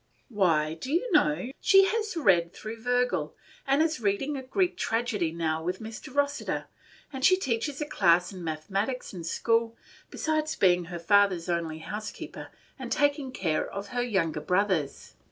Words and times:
Why, 0.29 0.73
do 0.73 0.91
you 0.91 1.11
know, 1.11 1.51
she 1.59 1.85
has 1.85 2.17
ready 2.17 2.49
through 2.49 2.81
Virgil, 2.81 3.35
and 3.67 3.83
is 3.83 3.99
reading 3.99 4.35
a 4.35 4.41
Greek 4.41 4.75
tragedy 4.75 5.31
now 5.31 5.61
with 5.63 5.79
Mr. 5.79 6.11
Rossiter; 6.11 6.65
and 7.13 7.23
she 7.23 7.37
teaches 7.37 7.79
a 7.81 7.85
class 7.85 8.33
in 8.33 8.43
mathematics 8.43 9.13
in 9.13 9.23
school, 9.23 9.77
besides 10.09 10.55
being 10.55 10.85
her 10.85 10.97
father's 10.97 11.49
only 11.49 11.77
housekeeper, 11.77 12.47
and 12.79 12.91
taking 12.91 13.31
care 13.31 13.69
of 13.71 13.89
her 13.89 14.01
younger 14.01 14.41
brothers. 14.41 15.13